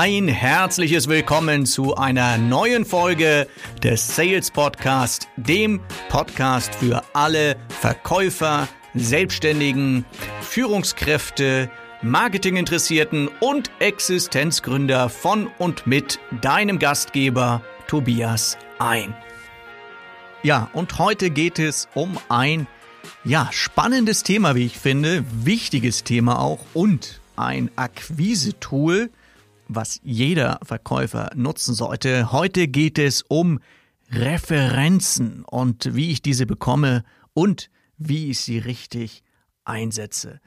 Ein 0.00 0.28
herzliches 0.28 1.08
Willkommen 1.08 1.66
zu 1.66 1.96
einer 1.96 2.38
neuen 2.38 2.84
Folge 2.84 3.48
des 3.82 4.14
Sales 4.14 4.48
Podcast, 4.52 5.26
dem 5.36 5.80
Podcast 6.08 6.72
für 6.76 7.02
alle 7.14 7.56
Verkäufer, 7.68 8.68
Selbstständigen, 8.94 10.04
Führungskräfte, 10.40 11.68
Marketinginteressierten 12.02 13.28
und 13.40 13.72
Existenzgründer 13.80 15.08
von 15.08 15.48
und 15.58 15.88
mit 15.88 16.20
deinem 16.42 16.78
Gastgeber 16.78 17.60
Tobias 17.88 18.56
ein. 18.78 19.16
Ja, 20.44 20.70
und 20.74 21.00
heute 21.00 21.30
geht 21.30 21.58
es 21.58 21.88
um 21.94 22.18
ein 22.28 22.68
ja, 23.24 23.48
spannendes 23.50 24.22
Thema, 24.22 24.54
wie 24.54 24.66
ich 24.66 24.78
finde, 24.78 25.24
wichtiges 25.42 26.04
Thema 26.04 26.38
auch 26.38 26.60
und 26.72 27.20
ein 27.34 27.72
Akquise-Tool, 27.74 29.10
was 29.68 30.00
jeder 30.02 30.58
Verkäufer 30.62 31.30
nutzen 31.34 31.74
sollte. 31.74 32.32
Heute 32.32 32.68
geht 32.68 32.98
es 32.98 33.22
um 33.22 33.60
Referenzen 34.10 35.44
und 35.44 35.94
wie 35.94 36.10
ich 36.10 36.22
diese 36.22 36.46
bekomme 36.46 37.04
und 37.34 37.70
wie 37.98 38.30
ich 38.30 38.40
sie 38.40 38.58
richtig 38.58 39.22
einsetze. 39.64 40.40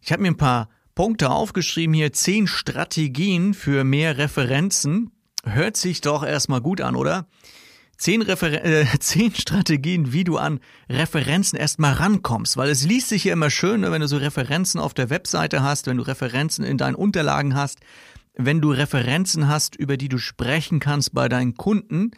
Ich 0.00 0.12
habe 0.12 0.22
mir 0.22 0.28
ein 0.28 0.36
paar 0.36 0.68
Punkte 0.94 1.30
aufgeschrieben 1.30 1.94
hier, 1.94 2.12
zehn 2.12 2.46
Strategien 2.46 3.54
für 3.54 3.84
mehr 3.84 4.18
Referenzen. 4.18 5.10
Hört 5.44 5.76
sich 5.76 6.00
doch 6.00 6.24
erstmal 6.24 6.60
gut 6.60 6.80
an, 6.80 6.96
oder? 6.96 7.26
Zehn, 7.96 8.22
Refer 8.22 8.64
äh, 8.64 8.86
zehn 8.98 9.34
Strategien, 9.34 10.12
wie 10.12 10.24
du 10.24 10.38
an 10.38 10.60
Referenzen 10.88 11.58
erstmal 11.58 11.92
rankommst, 11.94 12.56
weil 12.56 12.70
es 12.70 12.84
liest 12.84 13.08
sich 13.08 13.24
ja 13.24 13.32
immer 13.32 13.50
schön, 13.50 13.82
ne, 13.82 13.92
wenn 13.92 14.00
du 14.00 14.08
so 14.08 14.16
Referenzen 14.16 14.80
auf 14.80 14.92
der 14.94 15.08
Webseite 15.08 15.62
hast, 15.62 15.86
wenn 15.86 15.98
du 15.98 16.02
Referenzen 16.02 16.64
in 16.64 16.78
deinen 16.78 16.96
Unterlagen 16.96 17.54
hast, 17.54 17.78
wenn 18.34 18.60
du 18.60 18.70
Referenzen 18.70 19.48
hast, 19.48 19.76
über 19.76 19.96
die 19.96 20.08
du 20.08 20.18
sprechen 20.18 20.80
kannst 20.80 21.14
bei 21.14 21.28
deinen 21.28 21.54
Kunden. 21.54 22.12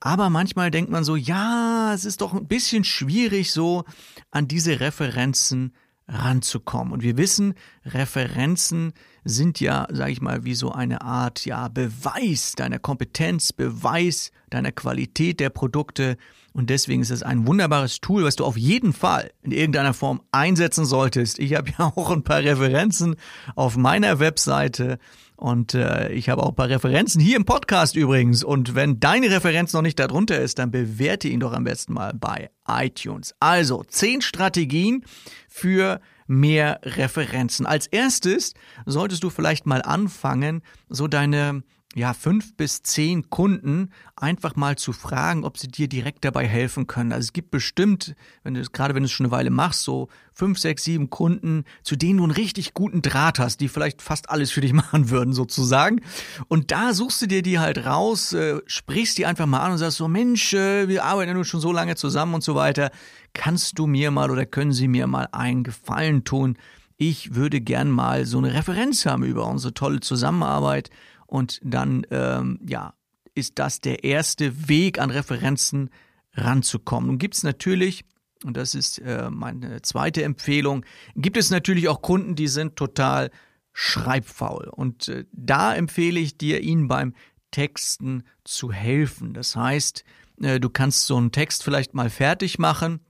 Aber 0.00 0.30
manchmal 0.30 0.70
denkt 0.70 0.90
man 0.90 1.04
so, 1.04 1.16
ja, 1.16 1.92
es 1.94 2.04
ist 2.04 2.20
doch 2.20 2.34
ein 2.34 2.46
bisschen 2.46 2.84
schwierig, 2.84 3.52
so 3.52 3.84
an 4.30 4.48
diese 4.48 4.80
Referenzen 4.80 5.72
ranzukommen. 6.08 6.92
Und 6.92 7.02
wir 7.02 7.16
wissen, 7.16 7.54
Referenzen 7.84 8.92
sind 9.24 9.58
ja, 9.58 9.88
sage 9.90 10.12
ich 10.12 10.20
mal, 10.20 10.44
wie 10.44 10.54
so 10.54 10.70
eine 10.70 11.02
Art 11.02 11.44
ja 11.44 11.66
Beweis 11.68 12.52
deiner 12.52 12.78
Kompetenz, 12.78 13.52
Beweis 13.52 14.30
deiner 14.50 14.70
Qualität 14.70 15.40
der 15.40 15.50
Produkte. 15.50 16.16
Und 16.52 16.70
deswegen 16.70 17.02
ist 17.02 17.10
es 17.10 17.24
ein 17.24 17.46
wunderbares 17.46 18.00
Tool, 18.00 18.22
was 18.22 18.36
du 18.36 18.44
auf 18.44 18.56
jeden 18.56 18.92
Fall 18.92 19.32
in 19.42 19.50
irgendeiner 19.50 19.94
Form 19.94 20.22
einsetzen 20.30 20.86
solltest. 20.86 21.40
Ich 21.40 21.54
habe 21.54 21.72
ja 21.76 21.86
auch 21.96 22.10
ein 22.10 22.22
paar 22.22 22.40
Referenzen 22.40 23.16
auf 23.56 23.76
meiner 23.76 24.20
Webseite 24.20 24.98
und 25.36 25.74
äh, 25.74 26.10
ich 26.12 26.28
habe 26.28 26.42
auch 26.42 26.50
ein 26.50 26.54
paar 26.54 26.68
Referenzen 26.68 27.20
hier 27.20 27.36
im 27.36 27.44
Podcast 27.44 27.94
übrigens. 27.94 28.42
Und 28.42 28.74
wenn 28.74 29.00
deine 29.00 29.30
Referenz 29.30 29.72
noch 29.72 29.82
nicht 29.82 29.98
darunter 29.98 30.40
ist, 30.40 30.58
dann 30.58 30.70
bewerte 30.70 31.28
ihn 31.28 31.40
doch 31.40 31.52
am 31.52 31.64
besten 31.64 31.92
mal 31.92 32.12
bei 32.14 32.50
iTunes. 32.66 33.34
Also 33.38 33.84
zehn 33.84 34.22
Strategien 34.22 35.04
für 35.48 36.00
mehr 36.26 36.80
Referenzen. 36.82 37.66
Als 37.66 37.86
erstes 37.86 38.54
solltest 38.86 39.22
du 39.22 39.30
vielleicht 39.30 39.66
mal 39.66 39.82
anfangen, 39.82 40.62
so 40.88 41.06
deine 41.06 41.62
ja, 41.96 42.12
fünf 42.12 42.54
bis 42.58 42.82
zehn 42.82 43.30
Kunden 43.30 43.88
einfach 44.16 44.54
mal 44.54 44.76
zu 44.76 44.92
fragen, 44.92 45.44
ob 45.44 45.56
sie 45.56 45.68
dir 45.68 45.88
direkt 45.88 46.26
dabei 46.26 46.46
helfen 46.46 46.86
können. 46.86 47.10
Also 47.10 47.24
es 47.24 47.32
gibt 47.32 47.50
bestimmt, 47.50 48.14
wenn 48.42 48.52
du 48.52 48.62
gerade 48.70 48.94
wenn 48.94 49.02
du 49.02 49.06
es 49.06 49.12
schon 49.12 49.24
eine 49.24 49.30
Weile 49.30 49.48
machst, 49.48 49.80
so 49.80 50.08
fünf, 50.34 50.58
sechs, 50.58 50.84
sieben 50.84 51.08
Kunden, 51.08 51.64
zu 51.82 51.96
denen 51.96 52.18
du 52.18 52.24
einen 52.24 52.32
richtig 52.32 52.74
guten 52.74 53.00
Draht 53.00 53.38
hast, 53.38 53.62
die 53.62 53.68
vielleicht 53.68 54.02
fast 54.02 54.28
alles 54.28 54.50
für 54.50 54.60
dich 54.60 54.72
machen 54.74 55.08
würden, 55.08 55.32
sozusagen. 55.32 56.02
Und 56.48 56.70
da 56.70 56.92
suchst 56.92 57.22
du 57.22 57.28
dir 57.28 57.40
die 57.40 57.58
halt 57.58 57.86
raus, 57.86 58.34
äh, 58.34 58.60
sprichst 58.66 59.16
die 59.16 59.24
einfach 59.24 59.46
mal 59.46 59.60
an 59.60 59.72
und 59.72 59.78
sagst 59.78 59.96
so, 59.96 60.06
Mensch, 60.06 60.52
äh, 60.52 60.88
wir 60.88 61.02
arbeiten 61.02 61.28
ja 61.28 61.34
nun 61.34 61.44
schon 61.46 61.60
so 61.60 61.72
lange 61.72 61.96
zusammen 61.96 62.34
und 62.34 62.44
so 62.44 62.54
weiter. 62.54 62.90
Kannst 63.32 63.78
du 63.78 63.86
mir 63.86 64.10
mal 64.10 64.30
oder 64.30 64.44
können 64.44 64.72
sie 64.72 64.88
mir 64.88 65.06
mal 65.06 65.28
einen 65.32 65.64
Gefallen 65.64 66.24
tun? 66.24 66.58
Ich 66.98 67.34
würde 67.34 67.62
gern 67.62 67.90
mal 67.90 68.26
so 68.26 68.36
eine 68.36 68.52
Referenz 68.52 69.06
haben 69.06 69.24
über 69.24 69.46
unsere 69.46 69.72
tolle 69.72 70.00
Zusammenarbeit 70.00 70.90
und 71.26 71.60
dann, 71.62 72.06
ähm, 72.10 72.60
ja, 72.66 72.94
ist 73.34 73.58
das 73.58 73.80
der 73.80 74.04
erste 74.04 74.68
Weg 74.68 74.98
an 74.98 75.10
Referenzen 75.10 75.90
ranzukommen. 76.34 77.08
Nun 77.08 77.18
gibt 77.18 77.34
es 77.34 77.42
natürlich, 77.42 78.04
und 78.44 78.56
das 78.56 78.74
ist 78.74 78.98
äh, 78.98 79.28
meine 79.30 79.82
zweite 79.82 80.22
Empfehlung, 80.22 80.84
gibt 81.14 81.36
es 81.36 81.50
natürlich 81.50 81.88
auch 81.88 82.02
Kunden, 82.02 82.34
die 82.34 82.48
sind 82.48 82.76
total 82.76 83.30
schreibfaul. 83.72 84.68
Und 84.68 85.08
äh, 85.08 85.24
da 85.32 85.74
empfehle 85.74 86.18
ich 86.18 86.38
dir, 86.38 86.60
ihnen 86.60 86.88
beim 86.88 87.14
Texten 87.50 88.24
zu 88.44 88.72
helfen. 88.72 89.34
Das 89.34 89.54
heißt, 89.54 90.04
äh, 90.40 90.60
du 90.60 90.70
kannst 90.70 91.06
so 91.06 91.16
einen 91.16 91.32
Text 91.32 91.62
vielleicht 91.62 91.94
mal 91.94 92.10
fertig 92.10 92.58
machen, 92.58 93.00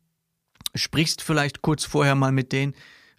sprichst 0.74 1.22
vielleicht 1.22 1.62
kurz 1.62 1.84
vorher 1.84 2.14
mal 2.14 2.32
mit 2.32 2.52
denen, 2.52 2.74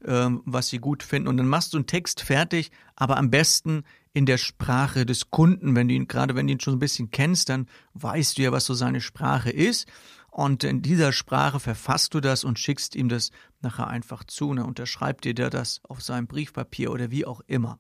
ähm, 0.06 0.42
was 0.46 0.70
sie 0.70 0.80
gut 0.80 1.04
finden. 1.04 1.28
Und 1.28 1.38
dann 1.38 1.48
machst 1.48 1.74
du 1.74 1.78
einen 1.78 1.88
Text 1.88 2.22
fertig, 2.22 2.72
aber 2.96 3.18
am 3.18 3.30
besten 3.30 3.84
in 4.18 4.26
der 4.26 4.40
Sprache 4.40 5.06
des 5.06 5.30
Kunden. 5.30 5.76
Wenn 5.76 5.88
du 5.88 5.94
ihn, 5.94 6.08
gerade 6.08 6.34
wenn 6.34 6.48
du 6.48 6.54
ihn 6.54 6.60
schon 6.60 6.74
ein 6.74 6.80
bisschen 6.80 7.12
kennst, 7.12 7.50
dann 7.50 7.68
weißt 7.94 8.38
du 8.38 8.42
ja, 8.42 8.52
was 8.52 8.66
so 8.66 8.74
seine 8.74 9.00
Sprache 9.00 9.52
ist. 9.52 9.88
Und 10.32 10.64
in 10.64 10.82
dieser 10.82 11.12
Sprache 11.12 11.60
verfasst 11.60 12.16
du 12.16 12.20
das 12.20 12.44
und 12.44 12.58
schickst 12.58 12.96
ihm 12.96 13.10
das 13.10 13.30
nachher 13.62 13.88
einfach 13.88 14.24
zu. 14.24 14.50
Und 14.50 14.58
er 14.58 14.66
unterschreibt 14.66 15.26
dir 15.26 15.36
das 15.36 15.82
auf 15.84 16.02
seinem 16.02 16.26
Briefpapier 16.26 16.92
oder 16.92 17.12
wie 17.12 17.28
auch 17.28 17.42
immer. 17.46 17.80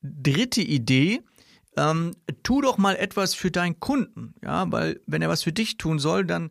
Dritte 0.00 0.62
Idee, 0.62 1.20
ähm, 1.76 2.12
tu 2.42 2.62
doch 2.62 2.78
mal 2.78 2.96
etwas 2.96 3.34
für 3.34 3.50
deinen 3.50 3.78
Kunden. 3.78 4.32
Ja, 4.42 4.72
weil 4.72 5.02
wenn 5.06 5.20
er 5.20 5.28
was 5.28 5.42
für 5.42 5.52
dich 5.52 5.76
tun 5.76 5.98
soll, 5.98 6.24
dann 6.24 6.50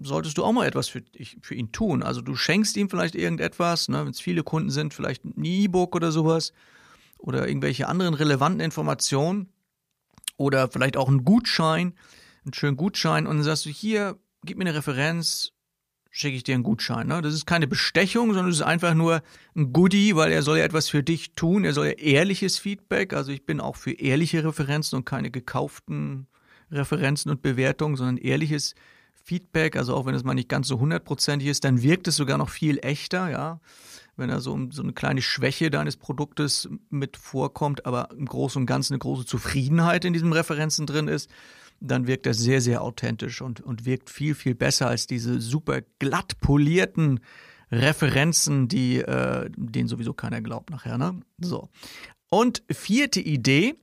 solltest 0.00 0.36
du 0.36 0.42
auch 0.42 0.52
mal 0.52 0.66
etwas 0.66 0.88
für, 0.88 1.04
für 1.40 1.54
ihn 1.54 1.70
tun. 1.70 2.02
Also 2.02 2.22
du 2.22 2.34
schenkst 2.34 2.76
ihm 2.76 2.90
vielleicht 2.90 3.14
irgendetwas, 3.14 3.88
ne, 3.88 4.04
wenn 4.04 4.10
es 4.10 4.20
viele 4.20 4.42
Kunden 4.42 4.70
sind, 4.70 4.94
vielleicht 4.94 5.24
ein 5.24 5.44
E-Book 5.44 5.94
oder 5.94 6.10
sowas 6.10 6.52
oder 7.24 7.48
irgendwelche 7.48 7.88
anderen 7.88 8.14
relevanten 8.14 8.60
Informationen 8.60 9.48
oder 10.36 10.68
vielleicht 10.68 10.96
auch 10.96 11.08
einen 11.08 11.24
Gutschein, 11.24 11.94
einen 12.44 12.54
schönen 12.54 12.76
Gutschein 12.76 13.26
und 13.26 13.36
dann 13.36 13.44
sagst 13.44 13.66
du 13.66 13.70
hier, 13.70 14.18
gib 14.44 14.58
mir 14.58 14.64
eine 14.64 14.74
Referenz, 14.74 15.52
schicke 16.10 16.36
ich 16.36 16.44
dir 16.44 16.54
einen 16.54 16.62
Gutschein. 16.62 17.08
Ne? 17.08 17.22
Das 17.22 17.34
ist 17.34 17.46
keine 17.46 17.66
Bestechung, 17.66 18.34
sondern 18.34 18.50
es 18.50 18.56
ist 18.56 18.62
einfach 18.62 18.94
nur 18.94 19.22
ein 19.56 19.72
Goodie, 19.72 20.14
weil 20.14 20.30
er 20.30 20.42
soll 20.42 20.58
ja 20.58 20.64
etwas 20.64 20.88
für 20.88 21.02
dich 21.02 21.32
tun. 21.32 21.64
Er 21.64 21.72
soll 21.72 21.86
ja 21.86 21.92
ehrliches 21.92 22.58
Feedback. 22.58 23.14
Also 23.14 23.32
ich 23.32 23.46
bin 23.46 23.60
auch 23.60 23.76
für 23.76 23.92
ehrliche 23.92 24.44
Referenzen 24.44 24.96
und 24.96 25.06
keine 25.06 25.30
gekauften 25.30 26.28
Referenzen 26.70 27.30
und 27.30 27.42
Bewertungen, 27.42 27.96
sondern 27.96 28.18
ehrliches 28.18 28.74
Feedback, 29.24 29.76
also 29.76 29.96
auch 29.96 30.04
wenn 30.04 30.14
es 30.14 30.22
mal 30.22 30.34
nicht 30.34 30.50
ganz 30.50 30.68
so 30.68 30.78
hundertprozentig 30.78 31.48
ist, 31.48 31.64
dann 31.64 31.82
wirkt 31.82 32.06
es 32.08 32.16
sogar 32.16 32.36
noch 32.36 32.50
viel 32.50 32.78
echter, 32.82 33.30
ja. 33.30 33.60
Wenn 34.16 34.28
da 34.28 34.40
so, 34.40 34.58
so 34.70 34.82
eine 34.82 34.92
kleine 34.92 35.22
Schwäche 35.22 35.70
deines 35.70 35.96
Produktes 35.96 36.68
mit 36.90 37.16
vorkommt, 37.16 37.86
aber 37.86 38.10
im 38.16 38.26
Großen 38.26 38.60
und 38.62 38.66
Ganzen 38.66 38.94
eine 38.94 39.00
große 39.00 39.26
Zufriedenheit 39.26 40.04
in 40.04 40.12
diesen 40.12 40.32
Referenzen 40.32 40.86
drin 40.86 41.08
ist, 41.08 41.30
dann 41.80 42.06
wirkt 42.06 42.26
das 42.26 42.38
sehr, 42.38 42.60
sehr 42.60 42.82
authentisch 42.82 43.42
und, 43.42 43.60
und 43.60 43.84
wirkt 43.84 44.10
viel, 44.10 44.34
viel 44.34 44.54
besser 44.54 44.88
als 44.88 45.06
diese 45.06 45.40
super 45.40 45.80
glatt 45.98 46.40
polierten 46.40 47.20
Referenzen, 47.70 48.68
die 48.68 48.98
äh, 48.98 49.50
denen 49.56 49.88
sowieso 49.88 50.12
keiner 50.14 50.40
glaubt 50.40 50.70
nachher. 50.70 50.98
Ne? 50.98 51.20
So. 51.38 51.68
Und 52.30 52.62
vierte 52.70 53.20
Idee, 53.20 53.74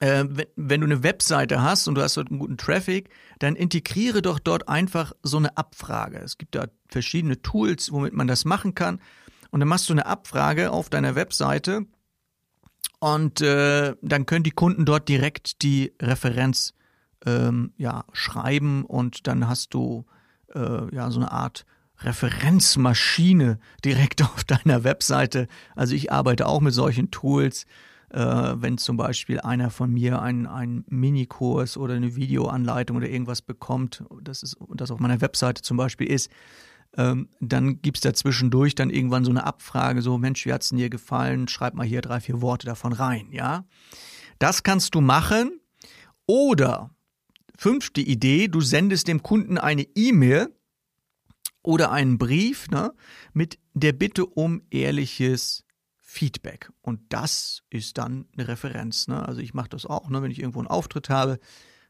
äh, 0.00 0.24
wenn, 0.28 0.46
wenn, 0.56 0.80
du 0.80 0.86
eine 0.86 1.02
Webseite 1.02 1.62
hast 1.62 1.88
und 1.88 1.94
du 1.94 2.02
hast 2.02 2.16
dort 2.16 2.30
einen 2.30 2.38
guten 2.38 2.56
Traffic, 2.56 3.10
dann 3.38 3.56
integriere 3.56 4.22
doch 4.22 4.38
dort 4.38 4.68
einfach 4.68 5.12
so 5.22 5.36
eine 5.36 5.56
Abfrage. 5.56 6.18
Es 6.18 6.38
gibt 6.38 6.54
da 6.54 6.68
verschiedene 6.88 7.40
Tools, 7.42 7.92
womit 7.92 8.12
man 8.12 8.26
das 8.26 8.44
machen 8.44 8.74
kann. 8.74 9.00
Und 9.50 9.60
dann 9.60 9.68
machst 9.68 9.88
du 9.88 9.94
eine 9.94 10.06
Abfrage 10.06 10.70
auf 10.70 10.90
deiner 10.90 11.14
Webseite 11.14 11.86
und 13.00 13.40
äh, 13.40 13.94
dann 14.02 14.26
können 14.26 14.44
die 14.44 14.50
Kunden 14.50 14.84
dort 14.84 15.08
direkt 15.08 15.62
die 15.62 15.92
Referenz 16.00 16.74
ähm, 17.24 17.72
ja, 17.76 18.04
schreiben 18.12 18.84
und 18.84 19.26
dann 19.26 19.48
hast 19.48 19.74
du 19.74 20.04
äh, 20.54 20.94
ja 20.94 21.10
so 21.10 21.20
eine 21.20 21.32
Art 21.32 21.64
Referenzmaschine 22.00 23.58
direkt 23.84 24.22
auf 24.22 24.44
deiner 24.44 24.84
Webseite. 24.84 25.48
Also 25.74 25.94
ich 25.94 26.12
arbeite 26.12 26.46
auch 26.46 26.60
mit 26.60 26.74
solchen 26.74 27.10
Tools 27.10 27.66
äh, 28.10 28.20
wenn 28.20 28.78
zum 28.78 28.96
Beispiel 28.96 29.40
einer 29.40 29.70
von 29.70 29.92
mir 29.92 30.22
einen, 30.22 30.84
Minikurs 30.88 31.76
oder 31.76 31.94
eine 31.94 32.16
Videoanleitung 32.16 32.96
oder 32.96 33.08
irgendwas 33.08 33.42
bekommt, 33.42 34.04
das 34.22 34.42
ist 34.42 34.56
das 34.74 34.90
auf 34.90 35.00
meiner 35.00 35.20
Webseite 35.20 35.62
zum 35.62 35.76
Beispiel 35.76 36.06
ist, 36.06 36.30
ähm, 36.98 37.28
dann 37.40 37.80
gibt 37.80 38.04
es 38.04 38.12
zwischendurch 38.14 38.74
dann 38.74 38.90
irgendwann 38.90 39.24
so 39.24 39.30
eine 39.30 39.44
Abfrage, 39.44 40.02
so 40.02 40.18
Mensch, 40.18 40.44
wie 40.44 40.52
hat 40.52 40.62
es 40.62 40.70
dir 40.70 40.90
gefallen? 40.90 41.46
Schreib 41.46 41.74
mal 41.74 41.86
hier 41.86 42.02
drei, 42.02 42.20
vier 42.20 42.42
Worte 42.42 42.66
davon 42.66 42.92
rein, 42.92 43.28
ja. 43.30 43.64
Das 44.40 44.64
kannst 44.64 44.96
du 44.96 45.00
machen. 45.00 45.60
Oder 46.26 46.90
fünfte 47.56 48.00
Idee, 48.00 48.48
du 48.48 48.60
sendest 48.60 49.06
dem 49.06 49.22
Kunden 49.22 49.58
eine 49.58 49.82
E-Mail 49.94 50.52
oder 51.62 51.92
einen 51.92 52.18
Brief 52.18 52.68
ne, 52.68 52.92
mit 53.32 53.58
der 53.74 53.92
Bitte 53.92 54.26
um 54.26 54.62
ehrliches 54.70 55.64
Feedback. 55.96 56.70
Und 56.82 57.00
das 57.10 57.62
ist 57.70 57.96
dann 57.96 58.26
eine 58.36 58.48
Referenz. 58.48 59.06
Ne? 59.06 59.26
Also 59.26 59.40
ich 59.40 59.54
mache 59.54 59.68
das 59.68 59.86
auch, 59.86 60.10
ne? 60.10 60.20
wenn 60.20 60.32
ich 60.32 60.40
irgendwo 60.40 60.58
einen 60.58 60.68
Auftritt 60.68 61.10
habe, 61.10 61.38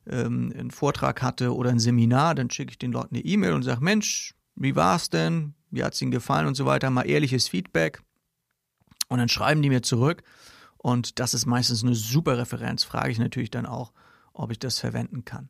ähm, 0.07 0.53
einen 0.57 0.71
Vortrag 0.71 1.23
hatte 1.23 1.55
oder 1.55 1.71
ein 1.71 1.79
Seminar, 1.79 2.35
dann 2.35 2.51
schicke 2.51 2.73
ich 2.73 2.79
den 2.79 2.93
Leuten 2.93 3.17
eine 3.17 3.25
E-Mail 3.25 3.55
und 3.55 3.63
sage, 3.63 3.83
Mensch, 3.83 4.35
wie 4.59 4.77
war 4.77 4.97
es 4.97 5.11
denn? 5.11 5.55
Wie 5.71 5.85
hat 5.85 5.95
es 5.95 6.03
Ihnen 6.03 6.11
gefallen 6.11 6.47
und 6.47 6.55
so 6.55 6.67
weiter? 6.67 6.91
Mal 6.91 7.09
ehrliches 7.09 7.49
Feedback. 7.49 8.03
Und 9.09 9.19
dann 9.19 9.29
schreiben 9.29 9.63
die 9.63 9.69
mir 9.69 9.83
zurück. 9.83 10.23
Und 10.77 11.19
das 11.19 11.35
ist 11.35 11.47
meistens 11.47 11.83
eine 11.83 11.95
super 11.95 12.39
Referenz. 12.39 12.85
Frage 12.85 13.11
ich 13.11 13.19
natürlich 13.19 13.51
dann 13.51 13.67
auch, 13.67 13.93
ob 14.33 14.51
ich 14.51 14.59
das 14.59 14.79
verwenden 14.79 15.25
kann. 15.25 15.49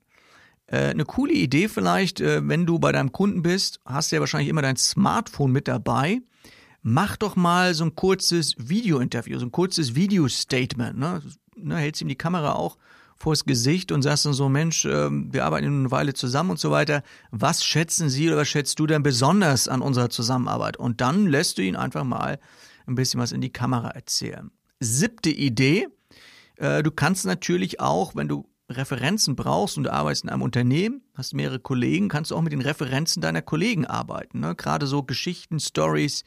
Äh, 0.67 0.89
eine 0.89 1.05
coole 1.05 1.33
Idee 1.33 1.69
vielleicht, 1.69 2.21
äh, 2.21 2.47
wenn 2.47 2.67
du 2.67 2.79
bei 2.79 2.93
deinem 2.93 3.13
Kunden 3.13 3.43
bist, 3.43 3.81
hast 3.85 4.11
du 4.11 4.17
ja 4.17 4.21
wahrscheinlich 4.21 4.49
immer 4.49 4.63
dein 4.63 4.77
Smartphone 4.77 5.53
mit 5.53 5.69
dabei. 5.69 6.21
Mach 6.83 7.17
doch 7.17 7.37
mal 7.37 7.75
so 7.75 7.85
ein 7.85 7.95
kurzes 7.95 8.55
Video-Interview, 8.59 9.39
so 9.39 9.47
ein 9.47 9.53
kurzes 9.53 9.95
Video-Statement. 9.95 10.99
Ne? 10.99 11.23
Ne, 11.57 11.77
hältst 11.77 12.03
ihm 12.03 12.09
die 12.09 12.17
Kamera 12.17 12.53
auch 12.53 12.77
vors 13.19 13.45
Gesicht 13.45 13.93
und 13.93 14.03
sagst 14.03 14.27
dann 14.27 14.33
so, 14.33 14.49
Mensch, 14.49 14.85
äh, 14.85 15.09
wir 15.11 15.45
arbeiten 15.45 15.67
eine 15.67 15.91
Weile 15.91 16.15
zusammen 16.15 16.51
und 16.51 16.61
so 16.61 16.71
weiter. 16.71 17.03
Was 17.31 17.65
schätzen 17.65 18.09
Sie 18.09 18.29
oder 18.29 18.39
was 18.39 18.49
schätzt 18.49 18.79
du 18.79 18.87
denn 18.87 19.03
besonders 19.03 19.69
an 19.69 19.83
unserer 19.83 20.11
Zusammenarbeit? 20.11 20.77
Und 20.77 21.01
dann 21.01 21.27
lässt 21.27 21.59
du 21.59 21.63
ihn 21.63 21.77
einfach 21.77 22.05
mal 22.05 22.39
ein 22.87 22.95
bisschen 22.95 23.21
was 23.21 23.33
in 23.33 23.41
die 23.41 23.53
Kamera 23.53 23.91
erzählen. 23.91 24.51
Siebte 24.81 25.31
Idee. 25.31 25.89
Äh, 26.57 26.83
du 26.83 26.91
kannst 26.91 27.27
natürlich 27.27 27.81
auch, 27.81 28.15
wenn 28.15 28.29
du 28.29 28.49
Referenzen 28.71 29.35
brauchst 29.35 29.79
und 29.79 29.85
du 29.85 29.93
arbeitest 29.93 30.25
in 30.25 30.31
einem 30.31 30.43
Unternehmen, 30.43 31.03
hast 31.15 31.35
mehrere 31.35 31.59
Kollegen, 31.59 32.09
kannst 32.09 32.31
du 32.31 32.37
auch 32.37 32.43
mit 32.43 32.53
den 32.53 32.61
Referenzen 32.61 33.23
deiner 33.23 33.43
Kollegen 33.43 33.87
arbeiten. 33.87 34.41
Ne? 34.41 34.55
Gerade 34.55 34.87
so 34.87 35.03
Geschichten, 35.03 35.59
Stories 35.59 36.23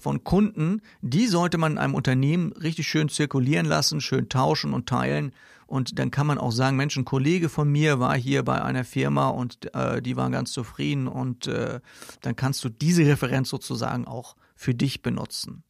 von 0.00 0.24
Kunden, 0.24 0.80
die 1.02 1.26
sollte 1.26 1.58
man 1.58 1.72
in 1.72 1.78
einem 1.78 1.94
Unternehmen 1.94 2.52
richtig 2.52 2.86
schön 2.88 3.08
zirkulieren 3.08 3.66
lassen, 3.66 4.00
schön 4.00 4.28
tauschen 4.28 4.72
und 4.72 4.88
teilen. 4.88 5.32
Und 5.66 5.98
dann 5.98 6.10
kann 6.10 6.26
man 6.26 6.38
auch 6.38 6.52
sagen, 6.52 6.76
Mensch, 6.76 6.96
ein 6.96 7.04
Kollege 7.04 7.48
von 7.48 7.70
mir 7.70 7.98
war 7.98 8.16
hier 8.16 8.42
bei 8.42 8.62
einer 8.62 8.84
Firma 8.84 9.28
und 9.28 9.74
äh, 9.74 10.02
die 10.02 10.16
waren 10.16 10.32
ganz 10.32 10.52
zufrieden 10.52 11.08
und 11.08 11.46
äh, 11.46 11.80
dann 12.20 12.36
kannst 12.36 12.62
du 12.64 12.68
diese 12.68 13.06
Referenz 13.06 13.48
sozusagen 13.48 14.06
auch 14.06 14.36
für 14.54 14.74
dich 14.74 15.02
benutzen. 15.02 15.64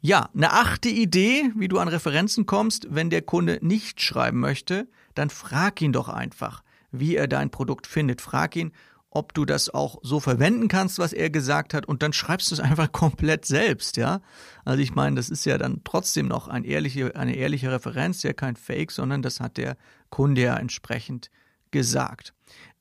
Ja, 0.00 0.28
eine 0.34 0.52
achte 0.52 0.88
Idee, 0.88 1.50
wie 1.56 1.66
du 1.66 1.78
an 1.78 1.88
Referenzen 1.88 2.46
kommst, 2.46 2.86
wenn 2.90 3.10
der 3.10 3.22
Kunde 3.22 3.58
nicht 3.62 4.00
schreiben 4.00 4.38
möchte, 4.38 4.88
dann 5.14 5.30
frag 5.30 5.82
ihn 5.82 5.92
doch 5.92 6.08
einfach, 6.08 6.62
wie 6.92 7.16
er 7.16 7.26
dein 7.26 7.50
Produkt 7.50 7.88
findet. 7.88 8.20
Frag 8.20 8.54
ihn, 8.54 8.72
ob 9.10 9.32
du 9.34 9.44
das 9.44 9.70
auch 9.70 9.98
so 10.02 10.20
verwenden 10.20 10.68
kannst, 10.68 10.98
was 10.98 11.12
er 11.12 11.30
gesagt 11.30 11.72
hat, 11.72 11.86
und 11.86 12.02
dann 12.02 12.12
schreibst 12.12 12.50
du 12.50 12.54
es 12.54 12.60
einfach 12.60 12.92
komplett 12.92 13.46
selbst, 13.46 13.96
ja. 13.96 14.20
Also 14.64 14.82
ich 14.82 14.94
meine, 14.94 15.16
das 15.16 15.30
ist 15.30 15.44
ja 15.44 15.58
dann 15.58 15.80
trotzdem 15.84 16.28
noch 16.28 16.48
ein 16.48 16.64
ehrliche, 16.64 17.16
eine 17.16 17.34
ehrliche 17.34 17.72
Referenz, 17.72 18.22
ja 18.22 18.32
kein 18.32 18.56
Fake, 18.56 18.92
sondern 18.92 19.22
das 19.22 19.40
hat 19.40 19.56
der 19.56 19.76
Kunde 20.10 20.42
ja 20.42 20.56
entsprechend 20.56 21.30
gesagt. 21.70 22.34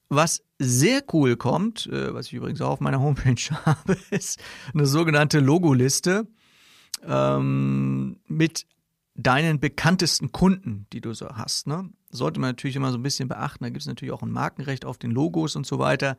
Was 0.09 0.43
sehr 0.59 1.03
cool 1.13 1.35
kommt, 1.35 1.87
äh, 1.87 2.13
was 2.13 2.27
ich 2.27 2.33
übrigens 2.33 2.61
auch 2.61 2.71
auf 2.71 2.79
meiner 2.79 2.99
Homepage 2.99 3.35
habe, 3.65 3.97
ist 4.09 4.39
eine 4.73 4.85
sogenannte 4.85 5.39
Logoliste 5.39 6.27
ähm, 7.05 8.19
mit 8.27 8.65
deinen 9.15 9.59
bekanntesten 9.59 10.31
Kunden, 10.31 10.87
die 10.93 11.01
du 11.01 11.13
so 11.13 11.27
hast. 11.29 11.67
Ne? 11.67 11.89
Sollte 12.17 12.39
man 12.39 12.49
natürlich 12.49 12.75
immer 12.75 12.91
so 12.91 12.97
ein 12.97 13.03
bisschen 13.03 13.29
beachten. 13.29 13.63
Da 13.63 13.69
gibt 13.69 13.81
es 13.81 13.87
natürlich 13.87 14.13
auch 14.13 14.21
ein 14.21 14.31
Markenrecht 14.31 14.85
auf 14.85 14.97
den 14.97 15.11
Logos 15.11 15.55
und 15.55 15.65
so 15.65 15.79
weiter. 15.79 16.17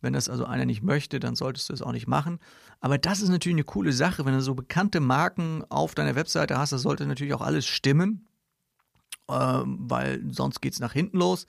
Wenn 0.00 0.12
das 0.12 0.28
also 0.28 0.44
einer 0.44 0.66
nicht 0.66 0.82
möchte, 0.82 1.18
dann 1.18 1.34
solltest 1.34 1.68
du 1.70 1.72
es 1.72 1.82
auch 1.82 1.92
nicht 1.92 2.06
machen. 2.06 2.38
Aber 2.80 2.98
das 2.98 3.22
ist 3.22 3.30
natürlich 3.30 3.56
eine 3.56 3.64
coole 3.64 3.92
Sache, 3.92 4.26
wenn 4.26 4.34
du 4.34 4.42
so 4.42 4.54
bekannte 4.54 5.00
Marken 5.00 5.64
auf 5.70 5.94
deiner 5.94 6.14
Webseite 6.14 6.58
hast, 6.58 6.72
das 6.72 6.82
sollte 6.82 7.06
natürlich 7.06 7.32
auch 7.32 7.40
alles 7.40 7.66
stimmen, 7.66 8.26
äh, 9.28 9.34
weil 9.64 10.22
sonst 10.30 10.60
geht 10.60 10.74
es 10.74 10.80
nach 10.80 10.92
hinten 10.92 11.18
los. 11.18 11.46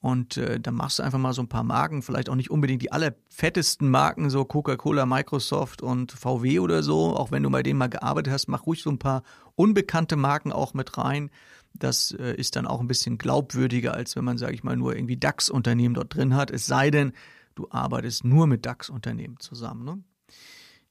Und 0.00 0.36
äh, 0.36 0.60
dann 0.60 0.74
machst 0.74 0.98
du 0.98 1.02
einfach 1.02 1.18
mal 1.18 1.32
so 1.32 1.40
ein 1.40 1.48
paar 1.48 1.62
Marken, 1.62 2.02
vielleicht 2.02 2.28
auch 2.28 2.34
nicht 2.34 2.50
unbedingt 2.50 2.82
die 2.82 2.92
allerfettesten 2.92 3.88
Marken, 3.88 4.28
so 4.28 4.44
Coca-Cola, 4.44 5.06
Microsoft 5.06 5.80
und 5.80 6.12
VW 6.12 6.58
oder 6.58 6.82
so. 6.82 7.16
Auch 7.16 7.30
wenn 7.30 7.42
du 7.42 7.48
bei 7.48 7.62
denen 7.62 7.78
mal 7.78 7.88
gearbeitet 7.88 8.30
hast, 8.30 8.48
mach 8.48 8.66
ruhig 8.66 8.82
so 8.82 8.90
ein 8.90 8.98
paar 8.98 9.22
unbekannte 9.54 10.16
Marken 10.16 10.52
auch 10.52 10.74
mit 10.74 10.98
rein. 10.98 11.30
Das 11.74 12.12
äh, 12.12 12.34
ist 12.34 12.56
dann 12.56 12.66
auch 12.66 12.80
ein 12.80 12.86
bisschen 12.86 13.18
glaubwürdiger, 13.18 13.94
als 13.94 14.16
wenn 14.16 14.24
man, 14.24 14.38
sage 14.38 14.54
ich 14.54 14.62
mal, 14.62 14.76
nur 14.76 14.94
irgendwie 14.94 15.16
DAX-Unternehmen 15.16 15.94
dort 15.94 16.14
drin 16.14 16.34
hat. 16.34 16.50
Es 16.50 16.66
sei 16.66 16.90
denn, 16.90 17.12
du 17.54 17.68
arbeitest 17.70 18.24
nur 18.24 18.46
mit 18.46 18.64
DAX-Unternehmen 18.64 19.40
zusammen. 19.40 19.84
Ne? 19.84 20.02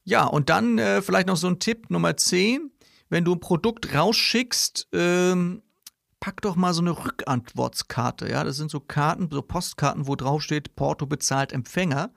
Ja, 0.03 0.25
und 0.25 0.49
dann 0.49 0.77
äh, 0.77 1.01
vielleicht 1.01 1.27
noch 1.27 1.37
so 1.37 1.47
ein 1.47 1.59
Tipp 1.59 1.89
Nummer 1.89 2.17
10. 2.17 2.69
Wenn 3.09 3.23
du 3.23 3.33
ein 3.33 3.39
Produkt 3.39 3.93
rausschickst, 3.93 4.89
ähm, 4.91 5.61
pack 6.19 6.41
doch 6.41 6.55
mal 6.55 6.73
so 6.73 6.81
eine 6.81 6.91
Rückantwortskarte. 6.91 8.29
Ja, 8.29 8.43
das 8.43 8.57
sind 8.57 8.71
so 8.71 8.79
Karten, 8.79 9.29
so 9.31 9.41
Postkarten, 9.41 10.07
wo 10.07 10.15
drauf 10.15 10.41
steht, 10.41 10.75
Porto 10.75 11.05
bezahlt 11.05 11.53
Empfänger. 11.53 12.11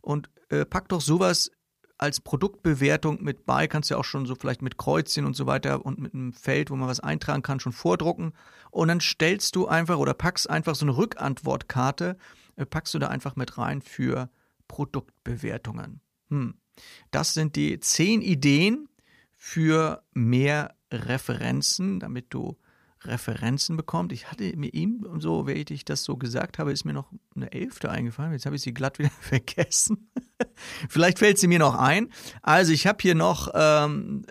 Und 0.00 0.28
äh, 0.50 0.64
pack 0.64 0.88
doch 0.88 1.00
sowas 1.00 1.50
als 1.98 2.20
Produktbewertung 2.20 3.22
mit 3.22 3.46
bei, 3.46 3.68
kannst 3.68 3.90
du 3.90 3.94
ja 3.94 4.00
auch 4.00 4.04
schon 4.04 4.26
so 4.26 4.34
vielleicht 4.34 4.62
mit 4.62 4.76
Kreuzchen 4.78 5.24
und 5.24 5.34
so 5.34 5.46
weiter 5.46 5.84
und 5.84 5.98
mit 5.98 6.14
einem 6.14 6.32
Feld, 6.32 6.70
wo 6.70 6.76
man 6.76 6.88
was 6.88 7.00
eintragen 7.00 7.42
kann, 7.42 7.60
schon 7.60 7.72
vordrucken. 7.72 8.32
Und 8.70 8.88
dann 8.88 9.00
stellst 9.00 9.54
du 9.56 9.68
einfach 9.68 9.98
oder 9.98 10.14
packst 10.14 10.50
einfach 10.50 10.74
so 10.74 10.84
eine 10.84 10.96
Rückantwortkarte, 10.96 12.16
äh, 12.56 12.66
packst 12.66 12.94
du 12.94 12.98
da 12.98 13.08
einfach 13.08 13.36
mit 13.36 13.58
rein 13.58 13.80
für 13.82 14.30
Produktbewertungen. 14.68 16.00
Hm. 16.30 16.54
Das 17.10 17.34
sind 17.34 17.54
die 17.54 17.78
zehn 17.78 18.20
Ideen 18.20 18.88
für 19.36 20.02
mehr 20.12 20.74
Referenzen, 20.90 22.00
damit 22.00 22.26
du 22.30 22.56
Referenzen 23.06 23.76
bekommt. 23.76 24.12
Ich 24.12 24.30
hatte 24.30 24.56
mir 24.56 24.72
ihm, 24.72 25.06
so, 25.18 25.46
während 25.46 25.70
ich 25.70 25.84
das 25.84 26.04
so 26.04 26.16
gesagt 26.16 26.58
habe, 26.58 26.72
ist 26.72 26.84
mir 26.84 26.92
noch 26.92 27.10
eine 27.34 27.52
Elfte 27.52 27.90
eingefallen. 27.90 28.32
Jetzt 28.32 28.46
habe 28.46 28.56
ich 28.56 28.62
sie 28.62 28.74
glatt 28.74 28.98
wieder 28.98 29.10
vergessen. 29.20 30.10
Vielleicht 30.88 31.18
fällt 31.18 31.38
sie 31.38 31.48
mir 31.48 31.58
noch 31.58 31.74
ein. 31.74 32.10
Also 32.42 32.72
ich 32.72 32.86
habe 32.86 32.98
hier 33.00 33.14
noch 33.14 33.48
ähm, 33.54 34.24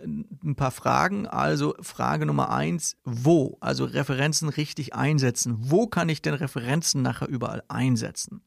ein 0.43 0.55
paar 0.55 0.71
Fragen. 0.71 1.27
Also 1.27 1.75
Frage 1.81 2.25
Nummer 2.25 2.49
eins, 2.49 2.97
wo? 3.03 3.57
Also 3.61 3.85
Referenzen 3.85 4.49
richtig 4.49 4.95
einsetzen. 4.95 5.55
Wo 5.59 5.87
kann 5.87 6.09
ich 6.09 6.21
denn 6.21 6.33
Referenzen 6.33 7.01
nachher 7.01 7.27
überall 7.27 7.63
einsetzen? 7.67 8.41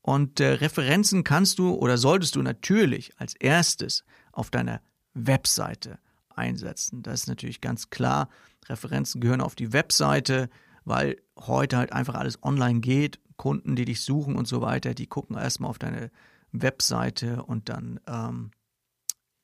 Und 0.00 0.38
äh, 0.40 0.52
Referenzen 0.52 1.24
kannst 1.24 1.58
du 1.58 1.74
oder 1.74 1.98
solltest 1.98 2.36
du 2.36 2.42
natürlich 2.42 3.12
als 3.18 3.34
erstes 3.34 4.04
auf 4.32 4.50
deiner 4.50 4.80
Webseite 5.14 5.98
einsetzen. 6.36 7.02
Das 7.02 7.22
ist 7.22 7.28
natürlich 7.28 7.60
ganz 7.60 7.90
klar. 7.90 8.28
Referenzen 8.68 9.20
gehören 9.20 9.40
auf 9.40 9.54
die 9.54 9.72
Webseite, 9.72 10.48
weil 10.84 11.16
heute 11.38 11.76
halt 11.76 11.92
einfach 11.92 12.14
alles 12.14 12.42
online 12.42 12.80
geht. 12.80 13.20
Kunden, 13.36 13.76
die 13.76 13.84
dich 13.84 14.00
suchen 14.00 14.36
und 14.36 14.48
so 14.48 14.60
weiter, 14.60 14.94
die 14.94 15.06
gucken 15.06 15.36
erstmal 15.36 15.70
auf 15.70 15.78
deine 15.78 16.10
Webseite 16.52 17.42
und 17.42 17.68
dann, 17.68 18.00
ähm, 18.06 18.50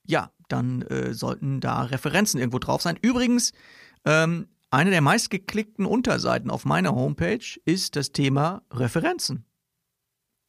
ja, 0.07 0.31
dann 0.49 0.83
äh, 0.83 1.13
sollten 1.13 1.61
da 1.61 1.83
Referenzen 1.83 2.41
irgendwo 2.41 2.59
drauf 2.59 2.81
sein. 2.83 2.99
Übrigens, 3.01 3.53
ähm, 4.05 4.49
eine 4.71 4.91
der 4.91 5.03
meistgeklickten 5.03 5.85
Unterseiten 5.85 6.51
auf 6.51 6.65
meiner 6.65 6.95
Homepage 6.95 7.45
ist 7.67 7.97
das 7.97 8.13
Thema 8.13 8.63
Referenzen. 8.71 9.45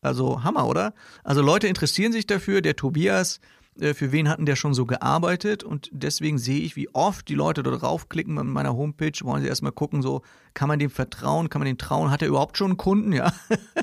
Also 0.01 0.43
Hammer, 0.43 0.67
oder? 0.67 0.93
Also 1.23 1.41
Leute 1.41 1.67
interessieren 1.67 2.11
sich 2.11 2.25
dafür. 2.25 2.61
Der 2.61 2.75
Tobias 2.75 3.39
für 3.79 4.11
wen 4.11 4.29
hatten 4.29 4.45
der 4.45 4.55
schon 4.55 4.73
so 4.73 4.85
gearbeitet 4.85 5.63
und 5.63 5.89
deswegen 5.91 6.37
sehe 6.37 6.61
ich, 6.61 6.75
wie 6.75 6.93
oft 6.93 7.27
die 7.27 7.35
Leute 7.35 7.63
da 7.63 7.71
draufklicken 7.71 8.35
bei 8.35 8.43
meiner 8.43 8.75
Homepage, 8.75 9.13
wollen 9.23 9.41
sie 9.41 9.47
erstmal 9.47 9.71
gucken, 9.71 10.01
so, 10.01 10.21
kann 10.53 10.67
man 10.67 10.79
dem 10.79 10.89
vertrauen, 10.89 11.49
kann 11.49 11.59
man 11.59 11.67
dem 11.67 11.77
trauen, 11.77 12.11
hat 12.11 12.21
er 12.21 12.27
überhaupt 12.27 12.57
schon 12.57 12.71
einen 12.71 12.77
Kunden, 12.77 13.11
ja? 13.13 13.33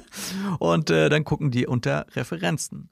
und 0.58 0.90
äh, 0.90 1.08
dann 1.08 1.24
gucken 1.24 1.50
die 1.50 1.66
unter 1.66 2.06
Referenzen. 2.14 2.90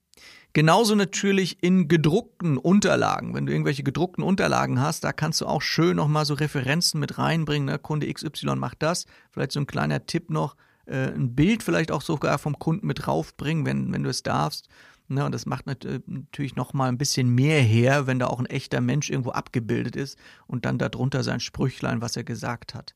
Genauso 0.54 0.94
natürlich 0.94 1.62
in 1.62 1.88
gedruckten 1.88 2.56
Unterlagen. 2.56 3.34
Wenn 3.34 3.46
du 3.46 3.52
irgendwelche 3.52 3.82
gedruckten 3.82 4.24
Unterlagen 4.24 4.80
hast, 4.80 5.04
da 5.04 5.12
kannst 5.12 5.40
du 5.40 5.46
auch 5.46 5.62
schön 5.62 5.96
nochmal 5.96 6.24
so 6.24 6.34
Referenzen 6.34 6.98
mit 6.98 7.18
reinbringen. 7.18 7.66
Ne? 7.66 7.78
Kunde 7.78 8.12
XY 8.12 8.56
macht 8.56 8.82
das. 8.82 9.04
Vielleicht 9.30 9.52
so 9.52 9.60
ein 9.60 9.66
kleiner 9.66 10.06
Tipp 10.06 10.30
noch, 10.30 10.56
äh, 10.86 11.12
ein 11.12 11.34
Bild 11.34 11.62
vielleicht 11.62 11.92
auch 11.92 12.02
sogar 12.02 12.38
vom 12.38 12.58
Kunden 12.58 12.86
mit 12.86 13.06
draufbringen, 13.06 13.66
wenn, 13.66 13.92
wenn 13.92 14.02
du 14.02 14.10
es 14.10 14.22
darfst. 14.22 14.68
Ne, 15.10 15.24
und 15.24 15.32
das 15.32 15.46
macht 15.46 15.66
äh, 15.66 16.00
natürlich 16.06 16.54
noch 16.54 16.74
mal 16.74 16.88
ein 16.88 16.98
bisschen 16.98 17.34
mehr 17.34 17.62
her, 17.62 18.06
wenn 18.06 18.18
da 18.18 18.26
auch 18.26 18.38
ein 18.38 18.46
echter 18.46 18.82
Mensch 18.82 19.08
irgendwo 19.08 19.30
abgebildet 19.30 19.96
ist 19.96 20.18
und 20.46 20.66
dann 20.66 20.76
darunter 20.76 21.22
sein 21.22 21.40
Sprüchlein, 21.40 22.02
was 22.02 22.16
er 22.16 22.24
gesagt 22.24 22.74
hat. 22.74 22.94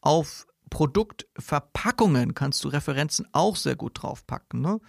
Auf 0.00 0.46
Produktverpackungen 0.70 2.34
kannst 2.34 2.64
du 2.64 2.68
Referenzen 2.68 3.26
auch 3.32 3.56
sehr 3.56 3.76
gut 3.76 4.02
draufpacken. 4.02 4.62
Ne? 4.62 4.80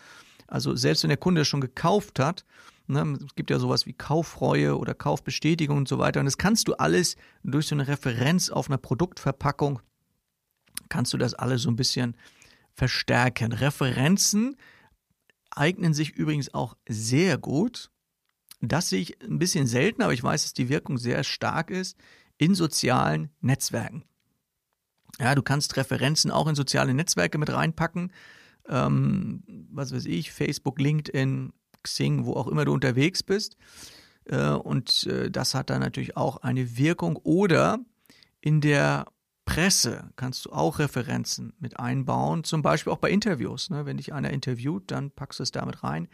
Also 0.47 0.73
selbst 0.75 1.03
wenn 1.03 1.09
der 1.09 1.17
Kunde 1.17 1.43
schon 1.43 1.59
gekauft 1.59 2.19
hat, 2.19 2.45
ne, 2.87 3.17
es 3.25 3.35
gibt 3.35 3.49
ja 3.49 3.59
sowas 3.59 3.85
wie 3.85 3.93
Kauffreue 3.93 4.77
oder 4.77 4.93
Kaufbestätigung 4.93 5.77
und 5.77 5.89
so 5.89 5.99
weiter. 5.99 6.21
Und 6.21 6.25
das 6.25 6.37
kannst 6.37 6.69
du 6.69 6.75
alles 6.75 7.17
durch 7.43 7.67
so 7.67 7.75
eine 7.75 7.87
Referenz 7.89 8.49
auf 8.49 8.69
einer 8.69 8.77
Produktverpackung, 8.77 9.81
kannst 10.87 11.11
du 11.11 11.17
das 11.17 11.33
alles 11.33 11.63
so 11.63 11.69
ein 11.69 11.75
bisschen 11.75 12.15
verstärken. 12.73 13.51
Referenzen 13.51 14.55
eignen 15.51 15.93
sich 15.93 16.12
übrigens 16.12 16.53
auch 16.53 16.75
sehr 16.88 17.38
gut 17.38 17.91
das 18.62 18.89
sehe 18.89 19.01
ich 19.01 19.22
ein 19.24 19.39
bisschen 19.39 19.65
selten, 19.65 20.03
aber 20.03 20.13
ich 20.13 20.24
weiß, 20.24 20.43
dass 20.43 20.53
die 20.53 20.70
Wirkung 20.70 20.98
sehr 20.98 21.24
stark 21.24 21.72
ist 21.72 21.98
in 22.38 22.55
sozialen 22.55 23.29
Netzwerken. 23.41 24.03
Ja, 25.20 25.36
du 25.36 25.41
kannst 25.41 25.75
Referenzen 25.77 26.31
auch 26.31 26.48
in 26.48 26.55
soziale 26.55 26.93
Netzwerke 26.93 27.38
mit 27.38 27.51
reinpacken. 27.51 28.13
Ähm, 28.70 29.43
was 29.72 29.93
weiß 29.93 30.05
ich, 30.05 30.31
Facebook, 30.31 30.79
LinkedIn, 30.79 31.53
Xing, 31.84 32.25
wo 32.25 32.34
auch 32.34 32.48
immer 32.48 32.65
du 32.65 32.74
unterwegs 32.74 33.24
bist. 33.24 33.58
Äh, 34.25 34.51
und 34.51 35.05
äh, 35.08 35.31
das 35.31 35.55
hat 35.55 35.72
dann 35.72 35.81
natürlich 35.81 36.15
auch 36.15 36.38
eine 36.38 36.77
Wirkung. 36.77 37.17
Oder 37.17 37.79
in 38.41 38.62
der 38.62 39.08
Presse 39.51 40.10
kannst 40.15 40.46
du 40.46 40.53
auch 40.53 40.79
Referenzen 40.79 41.51
mit 41.60 41.77
einbauen, 41.77 42.46
zum 42.46 42.62
Beispiel 42.62 42.93
auch 42.93 43.00
bei 43.00 43.12
Interviews. 43.12 43.70
Ne? 43.70 43.86
Wenn 43.86 43.98
dich 43.98 44.13
einer 44.13 44.29
interviewt, 44.29 44.89
dann 44.91 45.12
packst 45.12 45.39
du 45.39 45.43
es 45.43 45.51
damit 45.51 45.84
rein. 45.84 46.08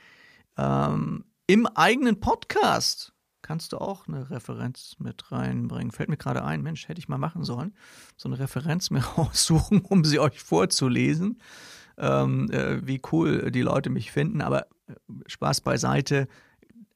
Ähm, 0.57 1.23
Im 1.45 1.67
eigenen 1.67 2.19
Podcast 2.19 3.13
kannst 3.43 3.73
du 3.73 3.77
auch 3.77 4.07
eine 4.07 4.31
Referenz 4.31 4.95
mit 4.97 5.31
reinbringen. 5.31 5.91
Fällt 5.91 6.09
mir 6.09 6.17
gerade 6.17 6.43
ein, 6.43 6.63
Mensch, 6.63 6.87
hätte 6.87 6.97
ich 6.97 7.09
mal 7.09 7.19
machen 7.19 7.43
sollen. 7.43 7.75
So 8.15 8.27
eine 8.27 8.39
Referenz 8.39 8.89
mir 8.89 8.99
raussuchen, 9.17 9.81
um 9.81 10.03
sie 10.03 10.19
euch 10.19 10.41
vorzulesen. 10.41 11.39
Ähm, 11.99 12.49
äh, 12.49 12.85
wie 12.87 13.01
cool 13.11 13.51
die 13.51 13.61
Leute 13.61 13.91
mich 13.91 14.11
finden. 14.11 14.41
Aber 14.41 14.63
äh, 14.87 14.93
Spaß 15.27 15.61
beiseite. 15.61 16.27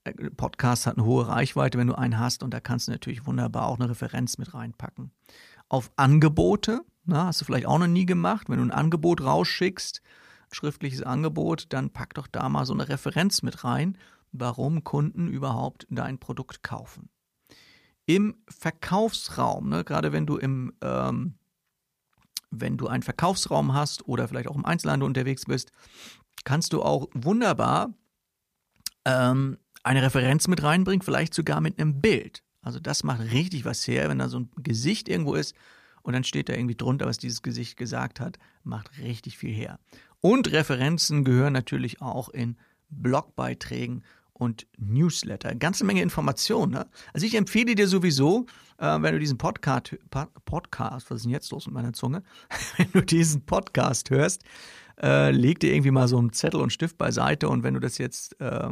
Äh, 0.06 0.14
Podcast 0.32 0.88
hat 0.88 0.98
eine 0.98 1.06
hohe 1.06 1.28
Reichweite, 1.28 1.78
wenn 1.78 1.88
du 1.88 1.96
einen 1.96 2.18
hast, 2.18 2.42
und 2.42 2.52
da 2.52 2.60
kannst 2.60 2.88
du 2.88 2.92
natürlich 2.92 3.28
wunderbar 3.28 3.68
auch 3.68 3.80
eine 3.80 3.92
Referenz 3.92 4.40
mit 4.40 4.56
reinpacken. 4.56 5.12
Auf 5.72 5.92
Angebote, 5.96 6.82
na, 7.06 7.28
hast 7.28 7.42
du 7.42 7.46
vielleicht 7.46 7.66
auch 7.66 7.80
noch 7.80 7.88
nie 7.88 8.06
gemacht, 8.06 8.50
wenn 8.50 8.58
du 8.58 8.66
ein 8.66 8.72
Angebot 8.72 9.22
rausschickst, 9.22 10.02
schriftliches 10.52 11.02
Angebot, 11.02 11.68
dann 11.70 11.92
pack 11.92 12.14
doch 12.16 12.28
da 12.28 12.50
mal 12.50 12.66
so 12.66 12.74
eine 12.74 12.90
Referenz 12.90 13.42
mit 13.42 13.64
rein 13.64 13.98
warum 14.32 14.84
Kunden 14.84 15.28
überhaupt 15.28 15.88
dein 15.90 16.18
Produkt 16.20 16.64
kaufen. 16.64 17.10
Im 18.06 18.36
Verkaufsraum, 18.48 19.70
ne, 19.70 19.84
gerade 19.84 20.12
wenn 20.12 20.26
du 20.26 20.38
im 20.38 20.74
ähm, 20.82 21.36
wenn 22.54 22.76
du 22.76 22.88
einen 22.88 23.04
Verkaufsraum 23.04 23.74
hast 23.74 24.08
oder 24.10 24.28
vielleicht 24.28 24.50
auch 24.50 24.58
im 24.58 24.66
Einzelhandel 24.66 25.08
unterwegs 25.08 25.46
bist, 25.46 25.72
kannst 26.44 26.74
du 26.74 26.84
auch 26.84 27.08
wunderbar 27.14 27.94
ähm, 29.06 29.58
eine 29.84 30.02
Referenz 30.02 30.50
mit 30.50 30.62
reinbringen, 30.62 31.02
vielleicht 31.02 31.34
sogar 31.34 31.62
mit 31.62 31.80
einem 31.80 32.02
Bild. 32.02 32.44
Also 32.62 32.80
das 32.80 33.04
macht 33.04 33.22
richtig 33.32 33.66
was 33.66 33.88
her, 33.88 34.10
wenn 34.10 34.20
da 34.20 34.30
so 34.30 34.40
ein 34.40 34.50
Gesicht 34.58 35.10
irgendwo 35.10 35.36
ist 35.36 35.56
und 36.04 36.14
dann 36.14 36.24
steht 36.24 36.50
da 36.50 36.54
irgendwie 36.54 36.76
drunter, 36.76 37.06
was 37.06 37.18
dieses 37.18 37.42
Gesicht 37.42 37.78
gesagt 37.78 38.20
hat, 38.20 38.38
macht 38.64 38.98
richtig 39.00 39.38
viel 39.38 39.54
her. 39.54 39.80
Und 40.20 40.52
Referenzen 40.52 41.24
gehören 41.24 41.54
natürlich 41.54 42.02
auch 42.02 42.30
in 42.30 42.58
Blogbeiträgen 42.90 44.04
und 44.34 44.68
Newsletter. 44.78 45.54
Ganze 45.56 45.84
Menge 45.84 46.02
Informationen. 46.02 46.72
Ne? 46.72 46.88
Also 47.14 47.26
ich 47.26 47.36
empfehle 47.36 47.76
dir 47.76 47.88
sowieso, 47.88 48.48
äh, 48.78 49.02
wenn 49.02 49.14
du 49.14 49.20
diesen 49.20 49.38
Podcast, 49.38 49.96
Podcast, 50.46 51.10
was 51.10 51.18
ist 51.18 51.24
denn 51.26 51.32
jetzt 51.32 51.52
los 51.52 51.68
mit 51.68 51.76
meiner 51.76 51.94
Zunge? 51.94 52.24
wenn 52.78 52.92
du 52.92 53.02
diesen 53.02 53.46
Podcast 53.46 54.10
hörst, 54.10 54.44
äh, 55.02 55.32
leg 55.32 55.60
dir 55.60 55.74
irgendwie 55.74 55.92
mal 55.92 56.08
so 56.08 56.18
einen 56.18 56.32
Zettel 56.32 56.62
und 56.62 56.72
Stift 56.72 56.98
beiseite 56.98 57.50
und 57.50 57.64
wenn 57.64 57.74
du 57.74 57.80
das 57.80 57.98
jetzt, 57.98 58.40
äh, 58.40 58.70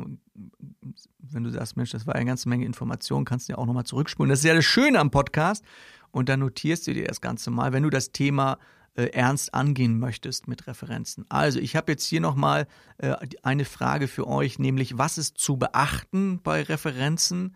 wenn 1.20 1.44
du 1.44 1.50
sagst, 1.50 1.76
Mensch, 1.76 1.92
das 1.92 2.06
war 2.06 2.16
eine 2.16 2.26
ganze 2.26 2.50
Menge 2.50 2.66
Informationen, 2.66 3.26
kannst 3.26 3.50
du 3.50 3.54
ja 3.54 3.58
auch 3.58 3.66
nochmal 3.66 3.86
zurückspulen. 3.86 4.30
Das 4.30 4.40
ist 4.40 4.46
ja 4.46 4.54
das 4.54 4.66
Schöne 4.66 5.00
am 5.00 5.12
Podcast 5.12 5.64
und 6.12 6.30
dann 6.30 6.42
notierst 6.42 6.88
du 6.88 6.94
dir 6.94 7.06
das 7.06 7.22
Ganze 7.22 7.50
mal, 7.52 7.74
wenn 7.74 7.84
du 7.84 7.90
das 7.90 8.12
Thema 8.12 8.60
äh, 8.96 9.06
ernst 9.06 9.54
angehen 9.54 10.00
möchtest 10.00 10.48
mit 10.48 10.68
Referenzen. 10.68 11.26
Also 11.30 11.60
ich 11.60 11.76
habe 11.76 11.92
jetzt 11.92 12.06
hier 12.06 12.22
nochmal 12.22 12.68
äh, 12.98 13.16
eine 13.44 13.66
Frage 13.66 14.08
für 14.08 14.28
euch, 14.28 14.60
nämlich 14.60 14.98
was 14.98 15.18
ist 15.18 15.38
zu 15.38 15.58
beachten 15.58 16.42
bei 16.44 16.62
Referenzen? 16.64 17.56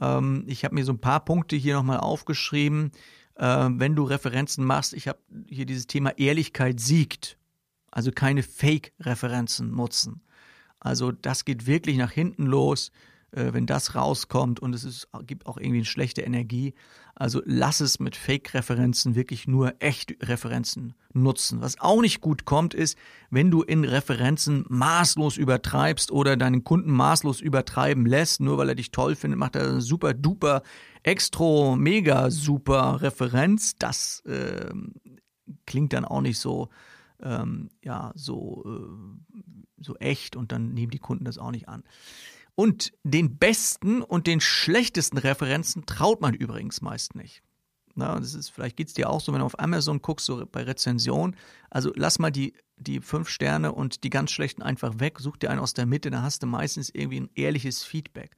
Ähm, 0.00 0.44
ich 0.46 0.64
habe 0.64 0.74
mir 0.74 0.84
so 0.84 0.92
ein 0.92 1.00
paar 1.00 1.24
Punkte 1.24 1.56
hier 1.56 1.74
nochmal 1.74 1.98
aufgeschrieben. 1.98 2.92
Äh, 3.34 3.68
wenn 3.72 3.96
du 3.96 4.04
Referenzen 4.04 4.64
machst, 4.64 4.94
ich 4.94 5.08
habe 5.08 5.18
hier 5.48 5.66
dieses 5.66 5.86
Thema 5.86 6.16
Ehrlichkeit 6.18 6.80
siegt. 6.80 7.36
Also 7.90 8.10
keine 8.12 8.42
Fake-Referenzen 8.42 9.70
nutzen. 9.74 10.22
Also 10.80 11.12
das 11.12 11.44
geht 11.44 11.66
wirklich 11.66 11.96
nach 11.96 12.12
hinten 12.12 12.46
los 12.46 12.92
äh, 13.36 13.52
wenn 13.52 13.66
das 13.66 13.94
rauskommt 13.94 14.60
und 14.60 14.74
es 14.74 14.84
ist, 14.84 15.08
gibt 15.26 15.46
auch 15.46 15.58
irgendwie 15.58 15.78
eine 15.78 15.84
schlechte 15.84 16.22
Energie. 16.22 16.74
Also 17.14 17.42
lass 17.44 17.80
es 17.80 17.98
mit 17.98 18.14
Fake-Referenzen 18.16 19.14
wirklich 19.14 19.46
nur 19.46 19.74
echte 19.78 20.16
Referenzen 20.22 20.94
nutzen. 21.12 21.60
Was 21.60 21.80
auch 21.80 22.00
nicht 22.02 22.20
gut 22.20 22.44
kommt, 22.44 22.74
ist, 22.74 22.98
wenn 23.30 23.50
du 23.50 23.62
in 23.62 23.84
Referenzen 23.84 24.64
maßlos 24.68 25.38
übertreibst 25.38 26.10
oder 26.10 26.36
deinen 26.36 26.62
Kunden 26.64 26.90
maßlos 26.90 27.40
übertreiben 27.40 28.06
lässt, 28.06 28.40
nur 28.40 28.58
weil 28.58 28.68
er 28.68 28.74
dich 28.74 28.90
toll 28.90 29.16
findet, 29.16 29.38
macht 29.38 29.56
er 29.56 29.68
eine 29.68 29.80
super 29.80 30.12
duper, 30.12 30.62
extra, 31.02 31.74
mega 31.76 32.30
super 32.30 33.00
Referenz. 33.00 33.76
Das 33.76 34.20
äh, 34.26 34.72
klingt 35.64 35.94
dann 35.94 36.04
auch 36.04 36.20
nicht 36.20 36.38
so, 36.38 36.68
ähm, 37.22 37.70
ja, 37.82 38.12
so, 38.14 38.64
äh, 38.66 39.82
so 39.82 39.96
echt 39.96 40.36
und 40.36 40.52
dann 40.52 40.74
nehmen 40.74 40.90
die 40.90 40.98
Kunden 40.98 41.24
das 41.24 41.38
auch 41.38 41.50
nicht 41.50 41.68
an. 41.68 41.82
Und 42.54 42.92
den 43.04 43.36
besten 43.36 44.02
und 44.02 44.26
den 44.26 44.40
schlechtesten 44.40 45.18
Referenzen 45.18 45.84
traut 45.84 46.20
man 46.20 46.34
übrigens 46.34 46.80
meist 46.80 47.14
nicht. 47.14 47.42
Na, 47.94 48.18
das 48.18 48.34
ist, 48.34 48.50
vielleicht 48.50 48.76
geht 48.76 48.88
es 48.88 48.94
dir 48.94 49.08
auch 49.08 49.20
so, 49.20 49.32
wenn 49.32 49.40
du 49.40 49.46
auf 49.46 49.58
Amazon 49.58 50.02
guckst, 50.02 50.26
so 50.26 50.44
bei 50.46 50.62
Rezension. 50.62 51.34
Also 51.70 51.92
lass 51.94 52.18
mal 52.18 52.30
die, 52.30 52.54
die 52.76 53.00
fünf 53.00 53.28
Sterne 53.28 53.72
und 53.72 54.04
die 54.04 54.10
ganz 54.10 54.30
schlechten 54.30 54.62
einfach 54.62 55.00
weg, 55.00 55.18
such 55.18 55.38
dir 55.38 55.50
einen 55.50 55.60
aus 55.60 55.74
der 55.74 55.86
Mitte, 55.86 56.10
da 56.10 56.22
hast 56.22 56.42
du 56.42 56.46
meistens 56.46 56.90
irgendwie 56.90 57.20
ein 57.20 57.30
ehrliches 57.34 57.84
Feedback. 57.84 58.36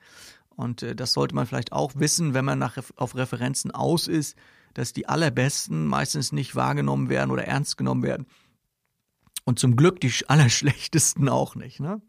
Und 0.51 0.83
äh, 0.83 0.95
das 0.95 1.13
sollte 1.13 1.35
man 1.35 1.47
vielleicht 1.47 1.73
auch 1.73 1.93
wissen, 1.97 2.35
wenn 2.35 2.45
man 2.45 2.59
nach, 2.59 2.77
auf 2.97 3.15
Referenzen 3.15 3.71
aus 3.71 4.09
ist, 4.09 4.37
dass 4.75 4.93
die 4.93 5.09
allerbesten 5.09 5.87
meistens 5.87 6.33
nicht 6.33 6.55
wahrgenommen 6.55 7.09
werden 7.09 7.31
oder 7.31 7.45
ernst 7.45 7.77
genommen 7.77 8.03
werden. 8.03 8.27
Und 9.49 9.59
zum 9.59 9.77
Glück 9.77 9.99
die 9.99 10.13
allerschlechtesten 10.27 11.27
auch 11.31 11.55
nicht. 11.55 11.81
Ne? 11.81 12.03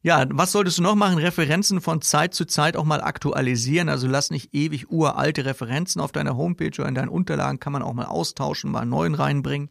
Ja, 0.00 0.24
was 0.30 0.52
solltest 0.52 0.78
du 0.78 0.82
noch 0.82 0.94
machen? 0.94 1.18
Referenzen 1.18 1.80
von 1.80 2.02
Zeit 2.02 2.34
zu 2.34 2.44
Zeit 2.44 2.76
auch 2.76 2.84
mal 2.84 3.00
aktualisieren. 3.00 3.88
Also 3.88 4.06
lass 4.06 4.30
nicht 4.30 4.54
ewig 4.54 4.88
uralte 4.88 5.44
Referenzen 5.44 6.00
auf 6.00 6.12
deiner 6.12 6.36
Homepage 6.36 6.70
oder 6.78 6.86
in 6.86 6.94
deinen 6.94 7.08
Unterlagen, 7.08 7.58
kann 7.58 7.72
man 7.72 7.82
auch 7.82 7.94
mal 7.94 8.04
austauschen, 8.04 8.70
mal 8.70 8.82
einen 8.82 8.90
neuen 8.90 9.16
reinbringen. 9.16 9.70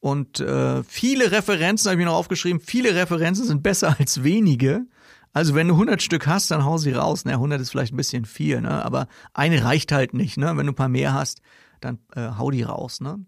Und 0.00 0.40
äh, 0.40 0.82
viele 0.82 1.30
Referenzen, 1.30 1.88
habe 1.88 2.00
ich 2.00 2.04
mir 2.04 2.10
noch 2.10 2.18
aufgeschrieben, 2.18 2.58
viele 2.58 2.96
Referenzen 2.96 3.46
sind 3.46 3.62
besser 3.62 3.94
als 4.00 4.24
wenige. 4.24 4.86
Also 5.32 5.54
wenn 5.54 5.68
du 5.68 5.74
100 5.74 6.02
Stück 6.02 6.26
hast, 6.26 6.50
dann 6.50 6.64
hau 6.64 6.78
sie 6.78 6.90
raus. 6.90 7.22
Na, 7.26 7.34
100 7.34 7.60
ist 7.60 7.70
vielleicht 7.70 7.92
ein 7.92 7.96
bisschen 7.96 8.24
viel, 8.24 8.60
ne? 8.60 8.84
aber 8.84 9.06
eine 9.34 9.62
reicht 9.62 9.92
halt 9.92 10.14
nicht. 10.14 10.36
Ne? 10.36 10.56
Wenn 10.56 10.66
du 10.66 10.72
ein 10.72 10.74
paar 10.74 10.88
mehr 10.88 11.12
hast, 11.12 11.42
dann 11.80 12.00
äh, 12.16 12.30
hau 12.36 12.50
die 12.50 12.64
raus. 12.64 13.00
Ne? 13.00 13.24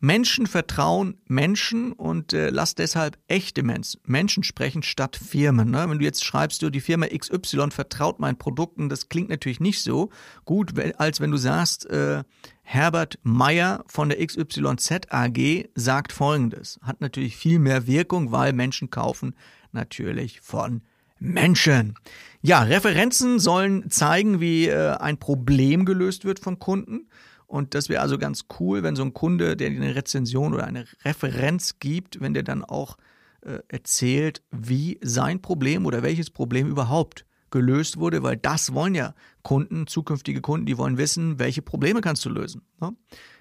Menschen 0.00 0.46
vertrauen 0.46 1.18
Menschen 1.26 1.92
und 1.92 2.32
äh, 2.32 2.50
lass 2.50 2.74
deshalb 2.74 3.18
echte 3.26 3.62
Menschen, 3.62 4.00
Menschen 4.04 4.44
sprechen 4.44 4.82
statt 4.82 5.16
Firmen. 5.16 5.70
Ne? 5.70 5.88
Wenn 5.88 5.98
du 5.98 6.04
jetzt 6.04 6.24
schreibst, 6.24 6.62
du, 6.62 6.70
die 6.70 6.80
Firma 6.80 7.06
XY 7.06 7.70
vertraut 7.70 8.20
meinen 8.20 8.38
Produkten, 8.38 8.88
das 8.88 9.08
klingt 9.08 9.28
natürlich 9.28 9.60
nicht 9.60 9.82
so 9.82 10.10
gut, 10.44 10.74
als 10.98 11.20
wenn 11.20 11.30
du 11.30 11.36
sagst, 11.36 11.86
äh, 11.86 12.22
Herbert 12.62 13.18
Meyer 13.22 13.84
von 13.86 14.10
der 14.10 14.24
XYZ 14.24 15.10
AG 15.10 15.68
sagt 15.74 16.12
Folgendes. 16.12 16.78
Hat 16.82 17.00
natürlich 17.00 17.36
viel 17.36 17.58
mehr 17.58 17.86
Wirkung, 17.86 18.30
weil 18.30 18.52
Menschen 18.52 18.90
kaufen 18.90 19.34
natürlich 19.72 20.40
von 20.42 20.82
Menschen. 21.18 21.94
Ja, 22.40 22.62
Referenzen 22.62 23.40
sollen 23.40 23.90
zeigen, 23.90 24.40
wie 24.40 24.68
äh, 24.68 24.96
ein 24.96 25.18
Problem 25.18 25.84
gelöst 25.84 26.24
wird 26.24 26.38
von 26.38 26.58
Kunden. 26.58 27.08
Und 27.48 27.74
das 27.74 27.88
wäre 27.88 28.02
also 28.02 28.18
ganz 28.18 28.44
cool, 28.60 28.82
wenn 28.82 28.94
so 28.94 29.02
ein 29.02 29.14
Kunde, 29.14 29.56
der 29.56 29.68
eine 29.68 29.94
Rezension 29.94 30.54
oder 30.54 30.66
eine 30.66 30.84
Referenz 31.04 31.78
gibt, 31.80 32.20
wenn 32.20 32.34
der 32.34 32.42
dann 32.42 32.62
auch 32.62 32.98
äh, 33.40 33.60
erzählt, 33.68 34.42
wie 34.50 34.98
sein 35.02 35.40
Problem 35.40 35.86
oder 35.86 36.02
welches 36.02 36.30
Problem 36.30 36.68
überhaupt 36.68 37.24
gelöst 37.50 37.96
wurde, 37.96 38.22
weil 38.22 38.36
das 38.36 38.74
wollen 38.74 38.94
ja 38.94 39.14
Kunden, 39.42 39.86
zukünftige 39.86 40.42
Kunden, 40.42 40.66
die 40.66 40.76
wollen 40.76 40.98
wissen, 40.98 41.38
welche 41.38 41.62
Probleme 41.62 42.02
kannst 42.02 42.22
du 42.26 42.28
lösen. 42.28 42.62
Ne? 42.82 42.94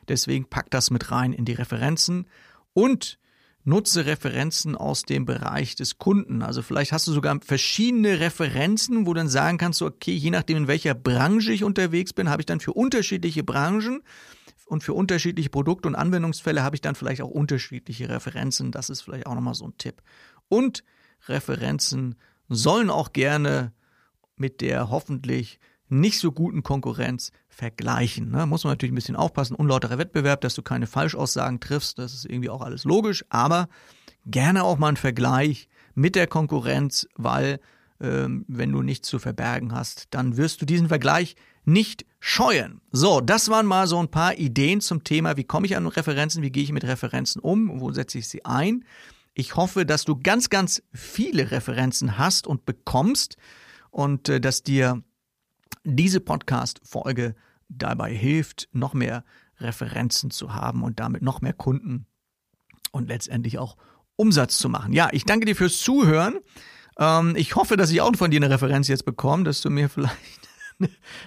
Deswegen 0.07 0.45
pack 0.45 0.71
das 0.71 0.89
mit 0.89 1.11
rein 1.11 1.33
in 1.33 1.43
die 1.43 1.53
Referenzen 1.53 2.27
und 2.71 3.19
nutze 3.67 4.05
Referenzen 4.05 4.77
aus 4.77 5.03
dem 5.03 5.25
Bereich 5.25 5.75
des 5.75 5.97
Kunden. 5.97 6.41
Also 6.41 6.61
vielleicht 6.61 6.93
hast 6.93 7.05
du 7.05 7.11
sogar 7.11 7.37
verschiedene 7.41 8.21
Referenzen, 8.21 9.05
wo 9.05 9.13
du 9.13 9.19
dann 9.19 9.27
sagen 9.27 9.57
kannst, 9.57 9.81
okay, 9.81 10.13
je 10.13 10.31
nachdem 10.31 10.55
in 10.55 10.67
welcher 10.67 10.93
Branche 10.93 11.51
ich 11.51 11.65
unterwegs 11.65 12.13
bin, 12.13 12.29
habe 12.29 12.41
ich 12.41 12.45
dann 12.45 12.61
für 12.61 12.71
unterschiedliche 12.71 13.43
Branchen 13.43 14.03
und 14.67 14.85
für 14.85 14.93
unterschiedliche 14.93 15.49
Produkte 15.49 15.89
und 15.89 15.95
Anwendungsfälle 15.95 16.63
habe 16.63 16.77
ich 16.77 16.81
dann 16.81 16.95
vielleicht 16.95 17.21
auch 17.21 17.29
unterschiedliche 17.29 18.07
Referenzen. 18.07 18.71
Das 18.71 18.89
ist 18.89 19.01
vielleicht 19.01 19.27
auch 19.27 19.35
nochmal 19.35 19.53
so 19.53 19.65
ein 19.65 19.77
Tipp. 19.77 20.01
Und 20.47 20.85
Referenzen 21.27 22.15
sollen 22.47 22.89
auch 22.89 23.11
gerne 23.11 23.73
mit 24.37 24.61
der 24.61 24.89
hoffentlich 24.89 25.59
nicht 25.89 26.19
so 26.19 26.31
guten 26.31 26.63
Konkurrenz 26.63 27.31
vergleichen. 27.49 28.31
Ne? 28.31 28.45
Muss 28.45 28.63
man 28.63 28.73
natürlich 28.73 28.91
ein 28.91 28.95
bisschen 28.95 29.15
aufpassen. 29.15 29.55
Unlauterer 29.55 29.97
Wettbewerb, 29.97 30.41
dass 30.41 30.55
du 30.55 30.61
keine 30.61 30.87
Falschaussagen 30.87 31.59
triffst, 31.59 31.97
das 31.97 32.13
ist 32.13 32.25
irgendwie 32.25 32.49
auch 32.49 32.61
alles 32.61 32.83
logisch, 32.83 33.25
aber 33.29 33.69
gerne 34.25 34.63
auch 34.63 34.77
mal 34.77 34.89
ein 34.89 34.97
Vergleich 34.97 35.69
mit 35.95 36.15
der 36.15 36.27
Konkurrenz, 36.27 37.07
weil 37.15 37.59
ähm, 37.99 38.45
wenn 38.47 38.71
du 38.71 38.81
nichts 38.81 39.07
zu 39.07 39.19
verbergen 39.19 39.73
hast, 39.73 40.07
dann 40.11 40.37
wirst 40.37 40.61
du 40.61 40.65
diesen 40.65 40.87
Vergleich 40.87 41.35
nicht 41.65 42.05
scheuen. 42.19 42.81
So, 42.91 43.19
das 43.21 43.49
waren 43.49 43.65
mal 43.65 43.87
so 43.87 43.99
ein 43.99 44.09
paar 44.09 44.37
Ideen 44.37 44.81
zum 44.81 45.03
Thema, 45.03 45.37
wie 45.37 45.43
komme 45.43 45.65
ich 45.65 45.75
an 45.75 45.87
Referenzen, 45.87 46.43
wie 46.43 46.51
gehe 46.51 46.63
ich 46.63 46.71
mit 46.71 46.85
Referenzen 46.85 47.41
um, 47.41 47.81
wo 47.81 47.91
setze 47.91 48.19
ich 48.19 48.27
sie 48.27 48.45
ein. 48.45 48.85
Ich 49.33 49.55
hoffe, 49.55 49.85
dass 49.85 50.05
du 50.05 50.17
ganz, 50.17 50.49
ganz 50.49 50.81
viele 50.93 51.51
Referenzen 51.51 52.17
hast 52.17 52.47
und 52.47 52.65
bekommst 52.65 53.37
und 53.91 54.29
äh, 54.29 54.39
dass 54.39 54.63
dir 54.63 55.03
diese 55.83 56.19
Podcast-Folge 56.19 57.35
dabei 57.69 58.13
hilft, 58.13 58.69
noch 58.71 58.93
mehr 58.93 59.23
Referenzen 59.59 60.31
zu 60.31 60.53
haben 60.53 60.83
und 60.83 60.99
damit 60.99 61.21
noch 61.21 61.41
mehr 61.41 61.53
Kunden 61.53 62.05
und 62.91 63.07
letztendlich 63.07 63.57
auch 63.57 63.77
Umsatz 64.15 64.57
zu 64.57 64.69
machen. 64.69 64.93
Ja, 64.93 65.09
ich 65.11 65.25
danke 65.25 65.45
dir 65.45 65.55
fürs 65.55 65.79
Zuhören. 65.79 66.39
Ähm, 66.99 67.35
ich 67.35 67.55
hoffe, 67.55 67.77
dass 67.77 67.91
ich 67.91 68.01
auch 68.01 68.15
von 68.15 68.31
dir 68.31 68.37
eine 68.37 68.49
Referenz 68.49 68.87
jetzt 68.87 69.05
bekomme, 69.05 69.43
dass 69.43 69.61
du 69.61 69.69
mir 69.69 69.89
vielleicht 69.89 70.15